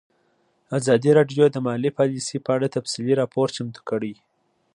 [0.77, 4.13] ازادي راډیو د مالي پالیسي په اړه تفصیلي راپور چمتو کړی.